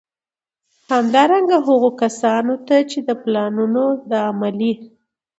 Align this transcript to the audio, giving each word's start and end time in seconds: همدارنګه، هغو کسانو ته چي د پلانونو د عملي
همدارنګه، 0.91 1.57
هغو 1.67 1.89
کسانو 2.01 2.55
ته 2.67 2.75
چي 2.89 2.99
د 3.07 3.09
پلانونو 3.23 3.83
د 4.09 4.11
عملي 4.29 4.73